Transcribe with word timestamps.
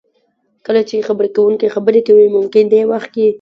کله 0.65 0.81
چې 0.89 1.05
خبرې 1.07 1.29
کوونکی 1.35 1.73
خبرې 1.75 2.01
کوي 2.07 2.27
ممکن 2.35 2.65
دې 2.71 2.81
وخت 2.91 3.09
کې 3.15 3.25